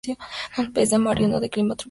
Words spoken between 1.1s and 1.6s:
y de clima tropical y